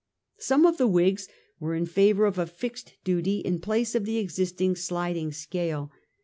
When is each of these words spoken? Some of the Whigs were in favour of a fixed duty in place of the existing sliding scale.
Some 0.39 0.65
of 0.65 0.77
the 0.77 0.87
Whigs 0.87 1.27
were 1.59 1.75
in 1.75 1.85
favour 1.85 2.25
of 2.25 2.39
a 2.39 2.47
fixed 2.47 2.95
duty 3.03 3.37
in 3.41 3.59
place 3.59 3.93
of 3.93 4.03
the 4.05 4.17
existing 4.17 4.75
sliding 4.75 5.31
scale. 5.31 5.91